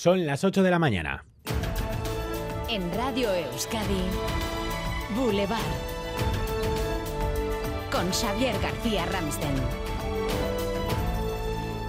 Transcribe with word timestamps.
Son 0.00 0.24
las 0.24 0.44
8 0.44 0.62
de 0.62 0.70
la 0.70 0.78
mañana. 0.78 1.26
En 2.70 2.90
Radio 2.94 3.34
Euskadi, 3.34 4.00
Boulevard. 5.14 5.60
Con 7.92 8.10
Xavier 8.10 8.58
García 8.62 9.04
Ramsten. 9.04 9.52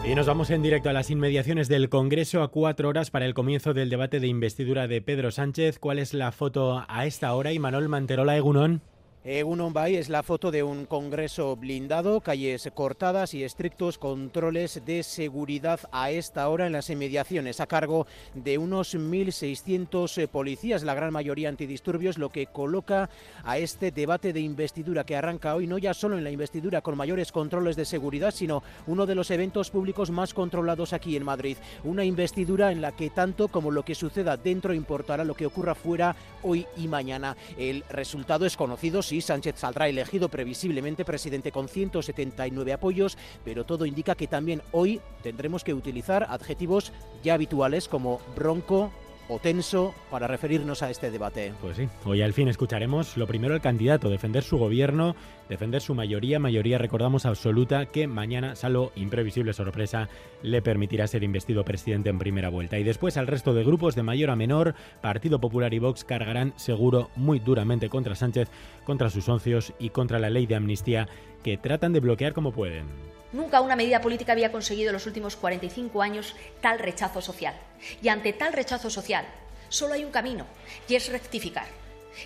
Y 0.04 0.13
nos 0.13 0.28
vamos 0.28 0.50
en 0.50 0.62
directo 0.62 0.89
a 0.89 0.94
las 0.94 1.10
inmediaciones 1.10 1.70
del 1.70 1.88
Congreso 1.88 2.44
a 2.44 2.50
cuatro 2.50 2.89
horas 2.89 3.12
para 3.12 3.26
el 3.26 3.34
comienzo 3.34 3.74
del 3.74 3.89
debate 3.89 4.20
de 4.20 4.28
investidura 4.28 4.90
de 4.90 5.02
Pedro 5.02 5.32
Sánchez. 5.32 5.80
¿Cuál 5.80 5.98
es 5.98 6.14
la 6.14 6.34
foto 6.34 6.84
a 6.90 7.06
esta 7.06 7.34
hora? 7.34 7.54
Y 7.54 7.60
Manuel 7.60 7.88
Manterola 7.88 8.36
Egunón. 8.36 8.82
Eh, 9.24 9.44
un 9.44 9.72
Bay 9.72 9.97
es 9.97 10.10
la 10.10 10.24
foto 10.24 10.49
de 10.49 10.63
un 10.63 10.87
congreso 10.87 11.56
blindado, 11.56 12.22
calles 12.22 12.67
cortadas 12.74 13.36
y 13.36 13.44
estrictos 13.44 13.99
controles 13.99 14.81
de 14.83 15.04
seguridad 15.04 15.79
a 15.92 16.09
esta 16.09 16.49
hora 16.49 16.66
en 16.66 16.72
las 16.72 16.90
inmediaciones, 16.90 17.59
a 17.59 17.68
cargo 17.68 18.08
de 18.34 18.58
unos 18.58 18.95
1.600 18.95 20.18
eh, 20.18 20.27
policías, 20.27 20.82
la 20.82 20.96
gran 20.96 21.13
mayoría 21.13 21.49
antidisturbios, 21.49 22.18
lo 22.18 22.30
que 22.30 22.48
coloca 22.48 23.12
a 23.44 23.60
este 23.60 23.91
debate 23.91 24.34
de 24.34 24.40
investidura 24.40 25.04
que 25.04 25.16
arranca 25.16 25.54
hoy, 25.54 25.68
no 25.68 25.77
ya 25.77 25.94
solo 25.94 26.18
en 26.18 26.24
la 26.24 26.32
investidura 26.32 26.82
con 26.82 26.98
mayores 26.98 27.32
controles 27.32 27.76
de 27.76 27.85
seguridad, 27.85 28.32
sino 28.32 28.63
uno 28.88 29.05
de 29.05 29.13
los 29.13 29.30
eventos 29.30 29.70
públicos 29.70 30.10
más 30.10 30.34
controlados 30.34 30.94
aquí 30.94 31.16
en 31.16 31.26
Madrid. 31.26 31.58
Una 31.84 32.04
investidura 32.04 32.72
en 32.72 32.82
la 32.82 32.94
que 32.94 33.12
tanto 33.12 33.49
como 33.49 33.70
lo 33.70 33.85
que 33.85 33.94
suceda 33.94 34.35
dentro 34.35 34.74
importará 34.74 35.24
lo 35.24 35.35
que 35.35 35.46
ocurra 35.46 35.76
fuera 35.76 36.16
hoy 36.41 36.66
y 36.76 36.88
mañana. 36.88 37.38
El 37.55 37.84
resultado 37.88 38.48
es 38.48 38.58
conocido 38.58 39.04
Sí, 39.12 39.20
Sánchez 39.20 39.56
saldrá 39.58 39.90
elegido 39.90 40.30
previsiblemente 40.30 41.04
presidente 41.04 41.52
con 41.52 41.68
179 41.68 42.72
apoyos, 42.72 43.18
pero 43.44 43.66
todo 43.66 43.86
indica 43.86 44.16
que 44.16 44.26
también 44.26 44.62
hoy 44.72 45.02
tendremos 45.22 45.66
que 45.66 45.74
utilizar 45.74 46.28
adjetivos 46.30 46.94
ya 47.22 47.34
habituales 47.34 47.90
como 47.90 48.22
bronco, 48.38 48.90
o 49.28 49.40
tenso 49.40 49.94
para 50.10 50.28
referirnos 50.28 50.84
a 50.84 50.90
este 50.90 51.12
debate. 51.12 51.54
Pues 51.62 51.78
sí, 51.78 51.88
hoy 52.05 52.22
al 52.22 52.34
fin 52.34 52.48
escucharemos 52.48 53.18
lo 53.18 53.28
primero 53.28 53.54
al 53.54 53.62
candidato, 53.62 54.10
defender 54.10 54.44
su 54.44 54.58
gobierno, 54.58 55.16
defender 55.50 55.82
su 55.82 55.96
mayoría, 55.96 56.40
mayoría 56.40 56.78
recordamos 56.78 57.26
absoluta 57.26 57.86
que 57.88 58.08
mañana, 58.08 58.55
salvo 58.55 58.91
imprevisible 58.96 59.54
sorpresa, 59.54 60.10
le 60.41 60.62
permitirá 60.62 61.08
ser 61.08 61.24
investido 61.24 61.63
presidente 61.63 62.10
en 62.10 62.20
primera 62.20 62.50
vuelta. 62.50 62.78
Y 62.78 62.84
después 62.84 63.18
al 63.18 63.28
resto 63.28 63.54
de 63.54 63.63
grupos 63.63 63.96
de 63.96 64.03
mayor 64.03 64.30
a 64.30 64.36
menor, 64.36 64.75
Partido 65.02 65.39
Popular 65.39 65.73
y 65.73 65.80
Vox 65.80 66.03
cargarán 66.03 66.53
seguro 66.56 67.09
muy 67.16 67.39
duramente 67.39 67.89
contra 67.89 68.16
Sánchez, 68.16 68.50
contra 68.83 69.09
sus 69.09 69.25
socios 69.25 69.73
y 69.80 69.89
contra 69.89 70.19
la 70.19 70.30
ley 70.30 70.45
de 70.45 70.56
amnistía 70.56 71.08
que 71.44 71.58
tratan 71.58 71.94
de 71.94 72.00
bloquear 72.00 72.33
como 72.33 72.52
pueden. 72.52 72.85
Nunca 73.33 73.61
una 73.61 73.75
medida 73.75 74.01
política 74.01 74.33
había 74.33 74.51
conseguido 74.51 74.89
en 74.89 74.93
los 74.93 75.07
últimos 75.07 75.35
45 75.35 76.01
años 76.01 76.35
tal 76.59 76.79
rechazo 76.79 77.21
social. 77.21 77.55
Y 78.01 78.09
ante 78.09 78.33
tal 78.33 78.53
rechazo 78.53 78.89
social, 78.89 79.25
solo 79.69 79.93
hay 79.93 80.03
un 80.03 80.11
camino, 80.11 80.45
y 80.88 80.95
es 80.95 81.09
rectificar. 81.09 81.65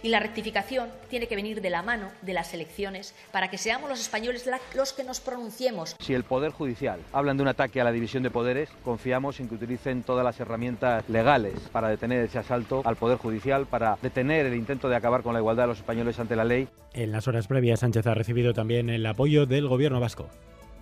Y 0.02 0.09
la 0.09 0.20
rectificación 0.20 0.89
tiene 1.09 1.28
que 1.28 1.36
venir 1.36 1.62
de 1.62 1.70
la 1.70 1.84
mano 1.84 2.09
de 2.23 2.34
las 2.34 2.53
elecciones 2.56 3.14
para 3.31 3.50
que 3.50 3.59
seamos 3.59 3.88
los 3.88 4.00
españoles 4.00 4.50
los 4.75 4.94
que 4.94 5.03
nos 5.03 5.20
pronunciemos. 5.20 5.95
Si 6.00 6.16
el 6.16 6.23
Poder 6.23 6.52
Judicial 6.52 7.00
hablan 7.14 7.38
de 7.38 7.44
un 7.44 7.50
ataque 7.50 7.81
a 7.81 7.84
la 7.84 7.92
división 7.92 8.23
de 8.23 8.31
poderes, 8.31 8.69
confiamos 8.84 9.40
en 9.40 9.47
que 9.47 9.56
utilicen 9.56 10.02
todas 10.02 10.25
las 10.25 10.40
herramientas 10.40 11.08
legales 11.08 11.53
para 11.72 11.90
detener 11.90 12.23
ese 12.23 12.40
asalto 12.40 12.81
al 12.84 12.95
Poder 12.95 13.19
Judicial, 13.19 13.67
para 13.67 14.00
detener 14.02 14.47
el 14.47 14.56
intento 14.56 14.90
de 14.90 14.95
acabar 14.95 15.22
con 15.22 15.34
la 15.34 15.40
igualdad 15.40 15.64
de 15.64 15.67
los 15.67 15.78
españoles 15.78 16.19
ante 16.19 16.36
la 16.36 16.45
ley. 16.45 16.67
En 16.94 17.12
las 17.12 17.28
horas 17.28 17.47
previas, 17.47 17.81
Sánchez 17.81 18.08
ha 18.08 18.16
recibido 18.16 18.53
también 18.53 18.90
el 18.90 19.06
apoyo 19.06 19.45
del 19.45 19.67
Gobierno 19.67 20.00
vasco. 20.00 20.30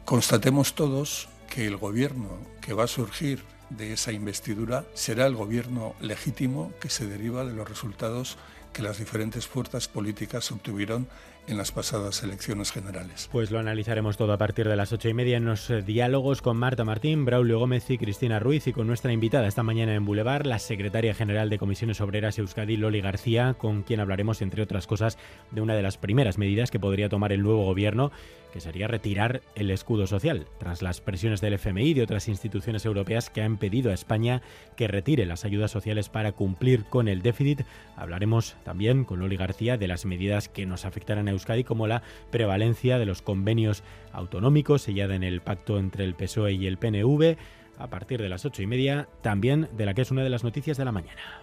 Constatemos 0.05 0.73
todos 0.73 1.29
que 1.49 1.65
el 1.65 1.77
gobierno 1.77 2.37
que 2.59 2.73
va 2.73 2.83
a 2.83 2.87
surgir 2.87 3.43
de 3.69 3.93
esa 3.93 4.11
investidura 4.11 4.85
será 4.93 5.25
el 5.25 5.35
gobierno 5.35 5.95
legítimo 6.01 6.73
que 6.81 6.89
se 6.89 7.07
deriva 7.07 7.45
de 7.45 7.53
los 7.53 7.67
resultados 7.67 8.37
que 8.73 8.81
las 8.81 8.97
diferentes 8.97 9.47
fuerzas 9.47 9.87
políticas 9.87 10.51
obtuvieron 10.51 11.07
en 11.47 11.57
las 11.57 11.71
pasadas 11.71 12.23
elecciones 12.23 12.71
generales. 12.71 13.29
Pues 13.31 13.51
lo 13.51 13.59
analizaremos 13.59 14.17
todo 14.17 14.33
a 14.33 14.37
partir 14.37 14.67
de 14.67 14.75
las 14.75 14.93
ocho 14.93 15.09
y 15.09 15.13
media 15.13 15.37
en 15.37 15.45
los 15.45 15.69
eh, 15.69 15.81
diálogos 15.81 16.41
con 16.41 16.57
Marta 16.57 16.85
Martín, 16.85 17.25
Braulio 17.25 17.59
Gómez 17.59 17.89
y 17.89 17.97
Cristina 17.97 18.39
Ruiz 18.39 18.67
y 18.67 18.73
con 18.73 18.87
nuestra 18.87 19.11
invitada 19.11 19.47
esta 19.47 19.63
mañana 19.63 19.95
en 19.95 20.05
Boulevard, 20.05 20.45
la 20.45 20.59
secretaria 20.59 21.13
general 21.13 21.49
de 21.49 21.59
Comisiones 21.59 22.01
Obreras 22.01 22.39
Euskadi, 22.39 22.77
Loli 22.77 23.01
García, 23.01 23.55
con 23.55 23.83
quien 23.83 23.99
hablaremos, 23.99 24.41
entre 24.41 24.63
otras 24.63 24.87
cosas, 24.87 25.17
de 25.51 25.61
una 25.61 25.75
de 25.75 25.81
las 25.81 25.97
primeras 25.97 26.37
medidas 26.37 26.71
que 26.71 26.79
podría 26.79 27.09
tomar 27.09 27.31
el 27.31 27.43
nuevo 27.43 27.65
gobierno, 27.65 28.11
que 28.53 28.61
sería 28.61 28.87
retirar 28.87 29.41
el 29.55 29.71
escudo 29.71 30.05
social, 30.05 30.45
tras 30.59 30.83
las 30.83 31.01
presiones 31.01 31.41
del 31.41 31.53
FMI 31.53 31.89
y 31.89 31.93
de 31.95 32.03
otras 32.03 32.27
instituciones 32.27 32.85
europeas 32.85 33.31
que 33.31 33.41
han 33.41 33.57
pedido 33.57 33.89
a 33.89 33.95
España 33.95 34.43
que 34.77 34.87
retire 34.87 35.25
las 35.25 35.43
ayudas 35.43 35.71
sociales 35.71 36.07
para 36.09 36.33
cumplir 36.33 36.85
con 36.85 37.07
el 37.07 37.23
déficit. 37.23 37.63
Hablaremos 37.97 38.55
también 38.63 39.05
con 39.05 39.19
Loli 39.19 39.37
García 39.37 39.77
de 39.77 39.87
las 39.87 40.05
medidas 40.05 40.49
que 40.49 40.67
nos 40.67 40.85
afectarán 40.85 41.27
a 41.27 41.32
Euskadi 41.33 41.63
como 41.63 41.87
la 41.87 42.03
prevalencia 42.31 42.97
de 42.97 43.05
los 43.05 43.21
convenios 43.21 43.83
autonómicos 44.11 44.83
sellada 44.83 45.15
en 45.15 45.23
el 45.23 45.41
pacto 45.41 45.77
entre 45.77 46.03
el 46.05 46.15
PSOE 46.15 46.53
y 46.53 46.67
el 46.67 46.77
PNV 46.77 47.37
a 47.77 47.87
partir 47.87 48.21
de 48.21 48.29
las 48.29 48.45
ocho 48.45 48.61
y 48.61 48.67
media, 48.67 49.07
también 49.21 49.67
de 49.75 49.85
la 49.85 49.93
que 49.93 50.03
es 50.03 50.11
una 50.11 50.23
de 50.23 50.29
las 50.29 50.43
noticias 50.43 50.77
de 50.77 50.85
la 50.85 50.91
mañana. 50.91 51.41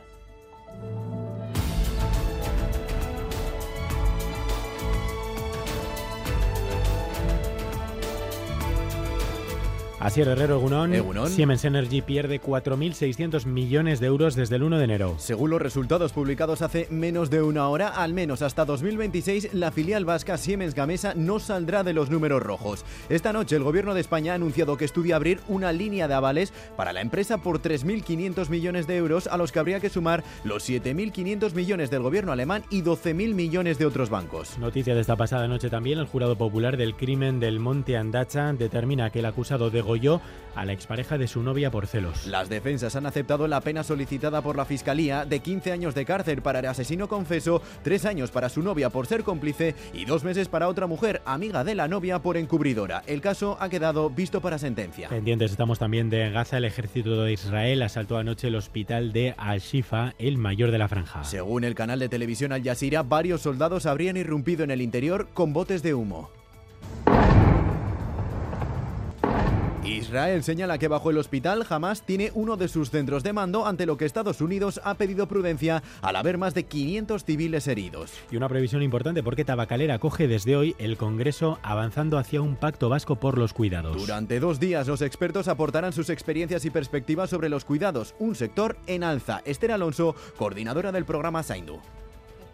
Así 10.00 10.22
Herrero 10.22 10.56
Egunon, 10.56 11.28
Siemens 11.28 11.62
Energy 11.66 12.00
pierde 12.00 12.40
4.600 12.40 13.44
millones 13.44 14.00
de 14.00 14.06
euros 14.06 14.34
desde 14.34 14.56
el 14.56 14.62
1 14.62 14.78
de 14.78 14.84
enero. 14.84 15.14
Según 15.18 15.50
los 15.50 15.60
resultados 15.60 16.12
publicados 16.12 16.62
hace 16.62 16.86
menos 16.88 17.28
de 17.28 17.42
una 17.42 17.68
hora, 17.68 17.88
al 17.88 18.14
menos 18.14 18.40
hasta 18.40 18.64
2026, 18.64 19.52
la 19.52 19.70
filial 19.70 20.06
vasca 20.06 20.38
Siemens 20.38 20.74
Gamesa 20.74 21.12
no 21.14 21.38
saldrá 21.38 21.84
de 21.84 21.92
los 21.92 22.08
números 22.08 22.42
rojos. 22.42 22.86
Esta 23.10 23.34
noche 23.34 23.56
el 23.56 23.62
gobierno 23.62 23.92
de 23.92 24.00
España 24.00 24.32
ha 24.32 24.36
anunciado 24.36 24.78
que 24.78 24.86
estudia 24.86 25.16
abrir 25.16 25.40
una 25.48 25.70
línea 25.70 26.08
de 26.08 26.14
avales 26.14 26.54
para 26.78 26.94
la 26.94 27.02
empresa 27.02 27.36
por 27.36 27.60
3.500 27.60 28.48
millones 28.48 28.86
de 28.86 28.96
euros, 28.96 29.26
a 29.26 29.36
los 29.36 29.52
que 29.52 29.58
habría 29.58 29.80
que 29.80 29.90
sumar 29.90 30.24
los 30.44 30.66
7.500 30.66 31.52
millones 31.52 31.90
del 31.90 32.00
gobierno 32.00 32.32
alemán 32.32 32.64
y 32.70 32.80
12.000 32.80 33.34
millones 33.34 33.78
de 33.78 33.84
otros 33.84 34.08
bancos. 34.08 34.58
Noticia 34.58 34.94
de 34.94 35.02
esta 35.02 35.16
pasada 35.16 35.46
noche 35.46 35.68
también, 35.68 35.98
el 35.98 36.06
jurado 36.06 36.38
popular 36.38 36.78
del 36.78 36.96
crimen 36.96 37.38
del 37.38 37.60
Monte 37.60 37.98
Andacha 37.98 38.50
determina 38.54 39.10
que 39.10 39.18
el 39.18 39.26
acusado 39.26 39.68
de 39.68 39.89
a 40.56 40.64
la 40.64 40.72
expareja 40.72 41.16
de 41.16 41.28
su 41.28 41.42
novia 41.42 41.70
por 41.70 41.86
celos. 41.86 42.26
Las 42.26 42.48
defensas 42.48 42.96
han 42.96 43.06
aceptado 43.06 43.46
la 43.46 43.60
pena 43.60 43.84
solicitada 43.84 44.42
por 44.42 44.56
la 44.56 44.64
Fiscalía 44.64 45.24
de 45.24 45.38
15 45.38 45.70
años 45.70 45.94
de 45.94 46.04
cárcel 46.04 46.42
para 46.42 46.58
el 46.58 46.66
asesino 46.66 47.08
confeso, 47.08 47.62
3 47.82 48.04
años 48.06 48.32
para 48.32 48.48
su 48.48 48.60
novia 48.60 48.90
por 48.90 49.06
ser 49.06 49.22
cómplice 49.22 49.76
y 49.92 50.06
2 50.06 50.24
meses 50.24 50.48
para 50.48 50.68
otra 50.68 50.88
mujer, 50.88 51.22
amiga 51.24 51.62
de 51.62 51.76
la 51.76 51.86
novia, 51.86 52.18
por 52.18 52.36
encubridora. 52.36 53.04
El 53.06 53.20
caso 53.20 53.56
ha 53.60 53.68
quedado 53.68 54.10
visto 54.10 54.40
para 54.40 54.58
sentencia. 54.58 55.08
Pendientes 55.08 55.52
estamos 55.52 55.78
también 55.78 56.10
de 56.10 56.30
Gaza. 56.30 56.58
El 56.58 56.64
ejército 56.64 57.22
de 57.22 57.32
Israel 57.32 57.82
asaltó 57.82 58.18
anoche 58.18 58.48
el 58.48 58.56
hospital 58.56 59.12
de 59.12 59.34
Al-Shifa, 59.38 60.14
el 60.18 60.36
mayor 60.36 60.72
de 60.72 60.78
la 60.78 60.88
franja. 60.88 61.22
Según 61.22 61.62
el 61.62 61.76
canal 61.76 62.00
de 62.00 62.08
televisión 62.08 62.52
Al 62.52 62.64
Jazeera, 62.64 63.04
varios 63.04 63.42
soldados 63.42 63.86
habrían 63.86 64.16
irrumpido 64.16 64.64
en 64.64 64.72
el 64.72 64.82
interior 64.82 65.28
con 65.32 65.52
botes 65.52 65.82
de 65.84 65.94
humo. 65.94 66.28
Israel 69.96 70.42
señala 70.42 70.78
que 70.78 70.88
bajo 70.88 71.10
el 71.10 71.18
hospital 71.18 71.66
Hamas 71.68 72.02
tiene 72.02 72.30
uno 72.34 72.56
de 72.56 72.68
sus 72.68 72.90
centros 72.90 73.22
de 73.22 73.32
mando, 73.32 73.66
ante 73.66 73.86
lo 73.86 73.96
que 73.96 74.04
Estados 74.04 74.40
Unidos 74.40 74.80
ha 74.84 74.94
pedido 74.94 75.26
prudencia 75.26 75.82
al 76.02 76.16
haber 76.16 76.38
más 76.38 76.54
de 76.54 76.64
500 76.64 77.24
civiles 77.24 77.66
heridos. 77.66 78.12
Y 78.30 78.36
una 78.36 78.48
previsión 78.48 78.82
importante 78.82 79.22
porque 79.22 79.44
Tabacalera 79.44 79.98
coge 79.98 80.28
desde 80.28 80.56
hoy 80.56 80.74
el 80.78 80.96
Congreso 80.96 81.58
avanzando 81.62 82.18
hacia 82.18 82.40
un 82.40 82.56
pacto 82.56 82.88
vasco 82.88 83.16
por 83.16 83.38
los 83.38 83.52
cuidados. 83.52 83.96
Durante 83.96 84.40
dos 84.40 84.60
días 84.60 84.86
los 84.86 85.02
expertos 85.02 85.48
aportarán 85.48 85.92
sus 85.92 86.10
experiencias 86.10 86.64
y 86.64 86.70
perspectivas 86.70 87.30
sobre 87.30 87.48
los 87.48 87.64
cuidados, 87.64 88.14
un 88.18 88.34
sector 88.34 88.76
en 88.86 89.02
alza. 89.02 89.42
Esther 89.44 89.72
Alonso, 89.72 90.14
coordinadora 90.36 90.92
del 90.92 91.04
programa 91.04 91.42
Saindu. 91.42 91.80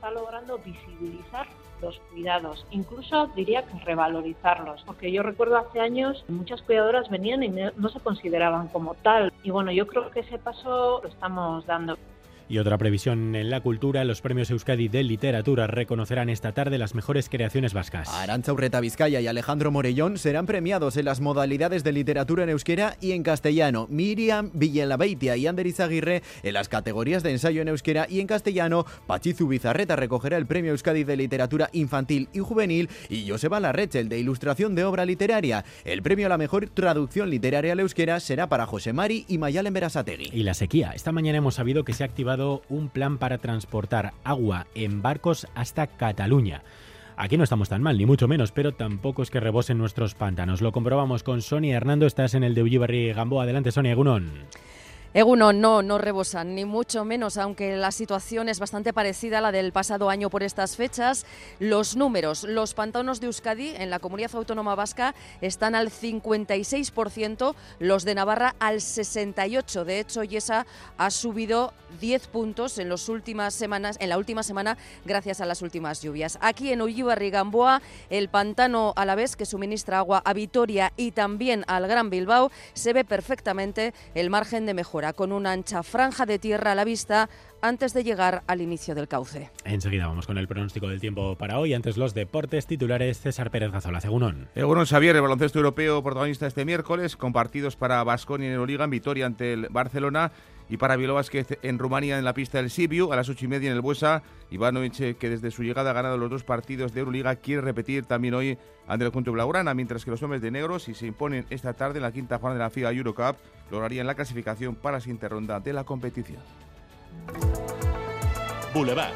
Está 0.07 0.21
logrando 0.21 0.59
visibilizar 0.59 1.49
los 1.83 1.99
cuidados, 2.13 2.65
incluso 2.71 3.27
diría 3.35 3.65
que 3.65 3.77
revalorizarlos, 3.81 4.85
porque 4.87 5.11
yo 5.11 5.25
recuerdo 5.25 5.57
hace 5.57 5.81
años 5.81 6.25
muchas 6.29 6.63
cuidadoras 6.63 7.11
venían 7.11 7.43
y 7.43 7.49
no 7.49 7.89
se 7.89 7.99
consideraban 7.99 8.69
como 8.69 8.95
tal. 8.95 9.33
Y 9.43 9.51
bueno, 9.51 9.73
yo 9.73 9.89
creo 9.89 10.13
que 10.13 10.21
ese 10.21 10.39
paso 10.39 11.01
lo 11.03 11.09
estamos 11.09 11.67
dando. 11.67 11.99
Y 12.49 12.59
otra 12.59 12.79
previsión 12.79 13.35
en 13.35 13.51
la 13.51 13.61
cultura, 13.61 14.05
los 14.05 14.21
premios 14.21 14.51
Euskadi 14.51 14.87
de 14.87 15.03
Literatura 15.03 15.67
reconocerán 15.67 16.31
esta 16.31 16.53
tarde 16.53 16.79
las 16.79 16.95
mejores 16.95 17.29
creaciones 17.29 17.75
vascas. 17.75 18.09
Arancha 18.09 18.53
Urreta 18.53 18.79
Vizcaya 18.79 19.21
y 19.21 19.27
Alejandro 19.27 19.73
Morellón 19.73 20.17
serán 20.17 20.47
premiados 20.47 20.97
en 20.97 21.07
las 21.07 21.21
modalidades 21.21 21.83
de 21.83 21.91
literatura 21.91 22.45
en 22.45 22.51
euskera 22.51 22.97
y 23.01 23.13
en 23.13 23.25
castellano. 23.25 23.89
Miriam 23.91 24.51
Villalabeitia 24.55 25.37
y 25.37 25.49
Ander 25.49 25.67
Izaguirre 25.67 26.23
en 26.45 26.55
las 26.55 26.69
categorías 26.69 27.25
de 27.25 27.33
ensayo 27.33 27.63
en 27.63 27.69
euskera 27.69 28.07
y 28.09 28.21
en 28.21 28.29
castellano. 28.29 28.87
Pachizu 29.09 29.49
Bizarreta 29.49 29.97
recogerá 29.97 30.37
el 30.37 30.47
premio 30.47 30.71
Euskadi 30.71 31.03
de 31.03 31.17
literatura 31.17 31.69
infantil 31.73 32.29
y 32.33 32.39
juvenil 32.39 32.89
y 33.09 33.29
Joseba 33.29 33.59
Larreche 33.59 33.99
el 33.99 34.09
de 34.09 34.21
ilustración 34.21 34.77
de 34.77 34.85
obra 34.85 35.05
literaria. 35.05 35.65
El 35.85 36.01
premio 36.03 36.27
a 36.27 36.29
la 36.29 36.39
mejor 36.39 36.69
traducción 36.69 37.29
literaria 37.29 37.73
al 37.73 37.81
euskera 37.81 38.21
será 38.21 38.49
para 38.49 38.67
José 38.67 38.93
Mari 38.93 39.25
y 39.27 39.39
Mayalen 39.39 39.73
Berasategui. 39.73 40.31
Y 40.33 40.45
la 40.45 40.55
sequía. 40.55 40.93
Esta 40.95 41.11
mañana 41.11 41.39
hemos 41.39 41.57
sabido 41.57 41.85
que 41.85 41.93
se 41.93 42.05
ha 42.05 42.07
activado 42.07 42.36
un 42.69 42.89
plan 42.89 43.19
para 43.19 43.39
transportar 43.39 44.13
agua 44.25 44.67
en 44.75 45.03
barcos 45.03 45.47
hasta 45.55 45.87
Cataluña. 45.87 46.63
Aquí 47.17 47.39
no 47.39 47.45
estamos 47.45 47.71
tan 47.71 47.83
mal, 47.83 47.97
ni 47.97 48.05
mucho 48.05 48.29
menos, 48.29 48.53
pero 48.53 48.73
tampoco 48.73 49.23
es 49.23 49.31
que 49.31 49.41
rebosen 49.41 49.79
nuestros 49.79 50.15
pantanos. 50.15 50.61
Lo 50.61 50.73
comprobamos 50.73 51.23
con 51.23 51.41
Sonia 51.41 51.77
Hernando. 51.77 52.07
Estás 52.07 52.35
en 52.35 52.45
el 52.45 52.55
de 52.55 52.63
Ullibarri 52.63 53.13
Gamboa. 53.15 53.45
Adelante, 53.45 53.73
Sonia 53.73 53.95
Gunón. 53.95 54.31
Eguno, 55.15 55.53
no, 55.53 55.83
no 55.83 55.99
rebosan, 55.99 56.55
ni 56.55 56.65
mucho 56.65 57.05
menos, 57.05 57.39
aunque 57.39 57.77
la 57.77 57.91
situación 57.91 58.49
es 58.49 58.59
bastante 58.59 58.93
parecida 58.93 59.39
a 59.39 59.41
la 59.41 59.53
del 59.53 59.73
pasado 59.73 60.11
año 60.11 60.29
por 60.29 60.43
estas 60.43 60.77
fechas. 60.77 61.25
Los 61.59 61.97
números, 61.97 62.45
los 62.45 62.75
pantanos 62.75 63.21
de 63.21 63.27
Euskadi 63.27 63.75
en 63.77 63.89
la 63.89 63.99
comunidad 63.99 64.35
autónoma 64.35 64.75
vasca 64.75 65.15
están 65.41 65.75
al 65.75 65.91
56%, 65.91 67.55
los 67.79 68.05
de 68.05 68.15
Navarra 68.15 68.55
al 68.59 68.77
68%. 68.77 69.85
De 69.85 70.01
hecho, 70.01 70.23
Yesa 70.23 70.67
ha 70.99 71.11
subido 71.11 71.73
10 72.01 72.27
puntos 72.27 72.79
en, 72.79 72.89
las 72.89 73.09
últimas 73.09 73.55
semanas, 73.55 73.97
en 74.01 74.09
la 74.09 74.19
última 74.19 74.43
semana 74.43 74.77
gracias 75.05 75.41
a 75.41 75.47
las 75.47 75.63
últimas 75.63 76.03
lluvias. 76.03 76.37
Aquí 76.41 76.73
en 76.73 76.83
Ullibarri 76.83 77.31
Gamboa, 77.31 77.81
el 78.11 78.29
pantano 78.29 78.93
a 78.97 79.05
la 79.05 79.15
vez 79.15 79.37
que 79.37 79.47
suministra 79.47 79.99
agua 79.99 80.21
a 80.25 80.33
Vitoria 80.33 80.93
y 80.97 81.13
también 81.13 81.65
al 81.69 81.87
Gran 81.87 82.11
Bilbao, 82.11 82.51
se 82.75 82.93
ve 82.93 83.05
perfectamente 83.05 83.95
el 84.15 84.31
margen 84.31 84.67
de 84.67 84.75
mejora 84.75 84.96
con 85.13 85.31
una 85.33 85.53
ancha 85.53 85.83
franja 85.83 86.25
de 86.25 86.39
tierra 86.39 86.73
a 86.73 86.75
la 86.75 86.85
vista 86.85 87.29
antes 87.61 87.93
de 87.93 88.03
llegar 88.03 88.43
al 88.47 88.61
inicio 88.61 88.95
del 88.95 89.09
cauce. 89.09 89.51
Enseguida 89.65 90.07
vamos 90.07 90.27
con 90.27 90.39
el 90.39 90.49
pronóstico 90.49 90.89
del 90.89 91.01
tiempo 91.01 91.37
para 91.37 91.59
hoy. 91.59 91.75
Antes 91.75 91.97
los 91.97 92.15
deportes 92.15 92.67
titulares, 92.67 93.21
César 93.21 93.51
Pérez 93.51 93.73
Gazola, 93.73 94.01
Segunón. 94.01 94.49
Egunon 94.55 94.87
Xavier, 94.87 95.17
el 95.17 95.23
baloncesto 95.23 95.59
europeo 95.59 96.03
protagonista 96.03 96.47
este 96.47 96.65
miércoles, 96.65 97.17
con 97.17 97.33
partidos 97.33 97.77
para 97.77 98.03
Basconia 98.05 98.49
en 98.49 98.55
Euroliga 98.55 98.85
en 98.85 98.91
Vitoria 98.91 99.27
ante 99.27 99.53
el 99.53 99.69
Barcelona 99.69 100.33
y 100.69 100.77
para 100.77 100.97
Bilbao 100.97 101.21
en 101.63 101.79
Rumanía 101.79 102.19
en 102.19 102.25
la 102.25 102.35
pista 102.35 102.59
del 102.59 102.71
Sibiu 102.71 103.13
a 103.13 103.17
las 103.17 103.29
ocho 103.29 103.45
y 103.45 103.49
media 103.49 103.71
en 103.71 103.77
el 103.77 103.81
Buesa. 103.81 104.23
Ivanovic, 104.51 105.19
que 105.19 105.31
desde 105.31 105.51
su 105.51 105.63
llegada 105.63 105.91
ha 105.91 105.95
ganado 105.95 106.19
los 106.19 106.31
dos 106.31 106.45
partidos 106.45 106.93
de 106.93 107.01
Euroliga, 107.01 107.37
quiere 107.37 107.63
repetir 107.63 108.05
también 108.05 108.35
hoy 108.35 108.59
ante 108.87 109.05
el 109.05 109.11
conjunto 109.11 109.33
blaugrana, 109.33 109.75
mientras 109.75 110.05
que 110.05 110.11
los 110.11 110.23
hombres 110.23 110.43
de 110.43 110.51
negro, 110.51 110.79
si 110.79 110.95
se 110.95 111.07
imponen 111.07 111.47
esta 111.51 111.75
tarde 111.75 111.99
en 111.99 112.03
la 112.03 112.13
quinta 112.13 112.39
jornada 112.39 112.55
de 112.55 112.65
la 112.65 112.71
FIA 112.71 112.93
Eurocup, 112.93 113.37
lograrían 113.71 114.07
la 114.07 114.15
clasificación 114.15 114.75
para 114.75 114.97
la 114.97 115.01
siguiente 115.01 115.29
ronda 115.29 115.61
de 115.61 115.73
la 115.73 115.85
competición. 115.85 116.39
Boulevard. 118.73 119.15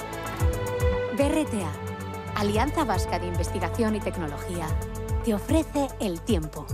BRTA, 1.17 1.71
Alianza 2.37 2.85
Vasca 2.85 3.19
de 3.19 3.27
Investigación 3.27 3.97
y 3.97 4.01
Tecnología, 4.01 4.67
te 5.25 5.35
ofrece 5.35 5.89
el 6.01 6.21
tiempo. 6.23 6.67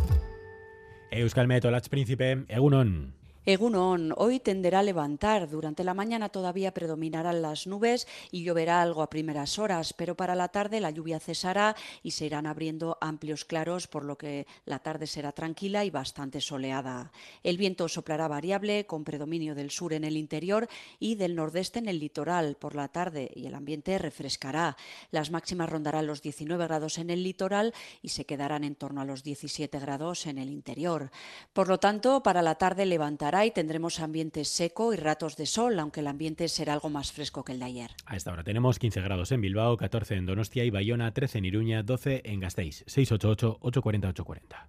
Euskal 1.11 1.49
Metolats 1.49 1.88
Príncipe, 1.88 2.44
Egunon. 2.49 3.14
Egunon, 3.48 4.12
hoy 4.16 4.40
tenderá 4.40 4.81
a 4.81 4.82
levantar. 4.82 5.48
Durante 5.48 5.84
la 5.84 5.94
mañana 5.94 6.31
todavía 6.31 6.75
predominarán 6.75 7.43
las 7.43 7.69
nubes 7.69 8.08
y 8.32 8.43
lloverá 8.43 8.82
algo 8.82 9.02
a 9.02 9.08
primeras 9.08 9.60
horas, 9.60 9.93
pero 9.93 10.16
para 10.16 10.34
la 10.34 10.48
tarde 10.48 10.81
la 10.81 10.90
lluvia 10.90 11.20
cesará 11.20 11.76
y 12.02 12.10
se 12.10 12.26
irán 12.26 12.46
abriendo 12.46 12.98
amplios 13.00 13.44
claros, 13.44 13.87
por 13.87 14.04
lo 14.04 14.19
que 14.19 14.48
la 14.64 14.81
tarde 14.81 15.06
será 15.06 15.31
tranquila 15.31 15.84
y 15.84 15.90
bastante 15.90 16.40
soleada. 16.40 17.12
El 17.44 17.56
viento 17.56 17.88
soplará 17.88 18.26
variable, 18.26 18.84
con 18.84 19.04
predominio 19.04 19.54
del 19.54 19.70
sur 19.70 19.93
en 19.93 20.02
el 20.02 20.16
interior 20.16 20.66
y 20.98 21.14
del 21.14 21.37
nordeste 21.37 21.78
en 21.78 21.87
el 21.87 22.00
litoral 22.00 22.56
por 22.56 22.75
la 22.75 22.88
tarde, 22.88 23.31
y 23.32 23.46
el 23.46 23.54
ambiente 23.54 23.96
refrescará. 23.98 24.76
Las 25.12 25.31
máximas 25.31 25.70
rondarán 25.70 26.08
los 26.08 26.20
19 26.20 26.66
grados 26.66 26.98
en 26.98 27.10
el 27.10 27.22
litoral 27.22 27.75
y 28.02 28.08
se 28.08 28.26
quedarán 28.26 28.64
en 28.64 28.75
torno 28.75 29.02
a 29.02 29.04
los 29.04 29.22
17 29.22 29.78
grados 29.78 30.26
en 30.26 30.38
el 30.38 30.50
interior. 30.50 31.12
Por 31.52 31.69
lo 31.69 31.78
tanto, 31.78 32.25
para 32.25 32.43
la 32.43 32.56
tarde 32.56 32.87
levantará 32.87 33.36
y 33.44 33.50
tendremos 33.50 34.00
ambiente 34.00 34.44
seco 34.44 34.94
y 34.94 34.97
ratos 34.97 35.37
de 35.37 35.47
sol, 35.47 35.79
aunque 35.79 36.00
el 36.00 36.06
ambiente 36.06 36.49
será 36.49 36.73
algo 36.73 36.88
más 36.88 37.12
fresco 37.12 37.44
que 37.44 37.53
el 37.53 37.59
de 37.59 37.67
ayer. 37.67 37.91
A 38.06 38.17
esta 38.17 38.33
hora 38.33 38.44
tenemos 38.44 38.79
15 38.79 39.00
grados 39.00 39.33
en 39.33 39.41
Bilbao, 39.41 39.77
14 39.77 40.15
en 40.15 40.27
Donostia 40.27 40.65
y 40.65 40.71
Bayona, 40.71 41.12
13 41.12 41.38
en 41.38 41.44
Iruña, 41.44 41.83
12 41.83 42.23
en 42.25 42.41
Gasteiz, 42.41 42.85
688-840-840. 42.87 44.69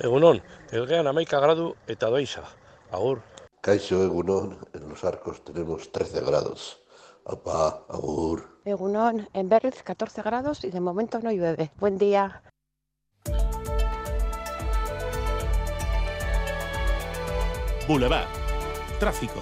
Egunon, 0.00 0.40
elgean 0.70 1.06
amaika 1.06 1.40
gradu 1.40 1.74
eta 1.86 2.06
doiza. 2.06 2.44
Agur. 2.90 3.22
Caixo 3.60 4.04
Egunon, 4.04 4.56
en 4.72 4.88
los 4.88 5.02
arcos 5.04 5.44
tenemos 5.44 5.90
13 5.90 6.20
grados. 6.20 6.80
Apa, 7.26 7.84
agur. 7.88 8.60
Egunon, 8.64 9.28
en 9.32 9.48
Berriz 9.48 9.82
14 9.82 10.22
grados 10.22 10.64
y 10.64 10.70
de 10.70 10.80
momento 10.80 11.18
no 11.18 11.32
llueve. 11.32 11.72
Buen 11.78 11.98
día. 11.98 12.42
Boulevard. 17.88 18.28
Tráfico. 19.00 19.40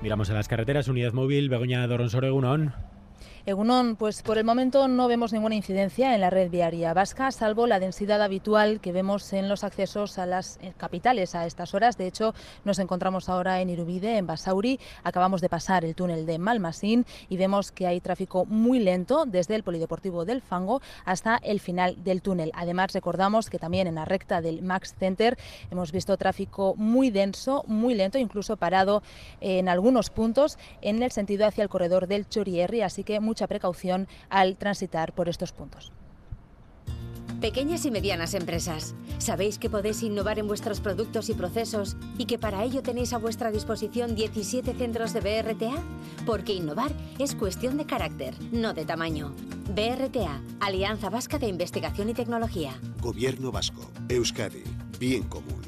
Miramos 0.00 0.30
a 0.30 0.34
las 0.34 0.48
carreteras, 0.48 0.88
unidad 0.88 1.12
móvil, 1.12 1.50
Begoña 1.50 1.86
Doronsoro, 1.86 2.28
Egunon. 2.28 2.72
Egunon, 3.48 3.96
pues 3.96 4.20
por 4.20 4.36
el 4.36 4.44
momento 4.44 4.88
no 4.88 5.08
vemos 5.08 5.32
ninguna 5.32 5.54
incidencia 5.54 6.14
en 6.14 6.20
la 6.20 6.28
red 6.28 6.50
viaria 6.50 6.92
vasca, 6.92 7.30
salvo 7.32 7.66
la 7.66 7.80
densidad 7.80 8.20
habitual 8.20 8.78
que 8.78 8.92
vemos 8.92 9.32
en 9.32 9.48
los 9.48 9.64
accesos 9.64 10.18
a 10.18 10.26
las 10.26 10.58
eh, 10.60 10.74
capitales 10.76 11.34
a 11.34 11.46
estas 11.46 11.72
horas. 11.72 11.96
De 11.96 12.06
hecho, 12.06 12.34
nos 12.66 12.78
encontramos 12.78 13.30
ahora 13.30 13.62
en 13.62 13.70
Irubide, 13.70 14.18
en 14.18 14.26
Basauri. 14.26 14.78
Acabamos 15.02 15.40
de 15.40 15.48
pasar 15.48 15.86
el 15.86 15.94
túnel 15.94 16.26
de 16.26 16.38
Malmasín 16.38 17.06
y 17.30 17.38
vemos 17.38 17.72
que 17.72 17.86
hay 17.86 18.02
tráfico 18.02 18.44
muy 18.44 18.80
lento 18.80 19.24
desde 19.24 19.54
el 19.54 19.62
Polideportivo 19.62 20.26
del 20.26 20.42
Fango 20.42 20.82
hasta 21.06 21.38
el 21.38 21.58
final 21.58 22.04
del 22.04 22.20
túnel. 22.20 22.52
Además, 22.52 22.92
recordamos 22.92 23.48
que 23.48 23.58
también 23.58 23.86
en 23.86 23.94
la 23.94 24.04
recta 24.04 24.42
del 24.42 24.60
Max 24.60 24.94
Center 24.98 25.38
hemos 25.70 25.90
visto 25.90 26.18
tráfico 26.18 26.74
muy 26.76 27.08
denso, 27.08 27.64
muy 27.66 27.94
lento, 27.94 28.18
incluso 28.18 28.58
parado 28.58 29.02
en 29.40 29.70
algunos 29.70 30.10
puntos 30.10 30.58
en 30.82 31.02
el 31.02 31.12
sentido 31.12 31.46
hacia 31.46 31.62
el 31.62 31.70
corredor 31.70 32.08
del 32.08 32.28
Chorierri. 32.28 32.82
Así 32.82 33.04
que 33.04 33.20
mucha 33.38 33.46
precaución 33.46 34.08
al 34.30 34.56
transitar 34.56 35.12
por 35.12 35.28
estos 35.28 35.52
puntos. 35.52 35.92
Pequeñas 37.40 37.84
y 37.84 37.92
medianas 37.92 38.34
empresas, 38.34 38.96
¿sabéis 39.18 39.60
que 39.60 39.70
podéis 39.70 40.02
innovar 40.02 40.40
en 40.40 40.48
vuestros 40.48 40.80
productos 40.80 41.28
y 41.28 41.34
procesos 41.34 41.96
y 42.18 42.24
que 42.24 42.36
para 42.36 42.64
ello 42.64 42.82
tenéis 42.82 43.12
a 43.12 43.18
vuestra 43.18 43.52
disposición 43.52 44.16
17 44.16 44.74
centros 44.74 45.12
de 45.12 45.20
BRTA? 45.20 45.80
Porque 46.26 46.52
innovar 46.52 46.90
es 47.20 47.36
cuestión 47.36 47.76
de 47.76 47.86
carácter, 47.86 48.34
no 48.50 48.74
de 48.74 48.84
tamaño. 48.84 49.36
BRTA, 49.72 50.42
Alianza 50.58 51.10
Vasca 51.10 51.38
de 51.38 51.46
Investigación 51.46 52.08
y 52.08 52.14
Tecnología. 52.14 52.72
Gobierno 53.00 53.52
Vasco, 53.52 53.88
Euskadi, 54.08 54.64
Bien 54.98 55.22
Común. 55.22 55.67